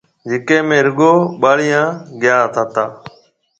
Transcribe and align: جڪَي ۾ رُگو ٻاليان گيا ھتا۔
جڪَي 0.29 0.57
۾ 0.69 0.77
رُگو 0.85 1.13
ٻاليان 1.41 1.89
گيا 2.21 2.37
ھتا۔ 2.53 2.85